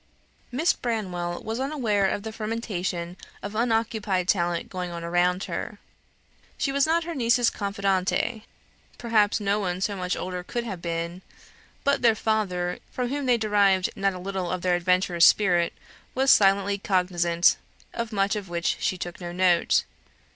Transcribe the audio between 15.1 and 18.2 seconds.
spirit, was silently cognisant of